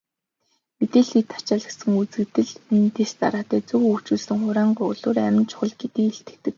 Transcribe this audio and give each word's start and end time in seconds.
Мэдээлэл 0.77 1.11
хэт 1.17 1.29
ачаалагдах 1.37 1.97
үзэгдэл 2.01 2.51
нь 2.77 2.91
дэс 2.95 3.11
дараатай, 3.21 3.61
зөв 3.69 3.81
хөгжүүлсэн 3.85 4.37
хураангуйлуур 4.43 5.17
амин 5.25 5.45
чухал 5.51 5.73
гэдгийг 5.79 6.09
илтгэдэг. 6.11 6.49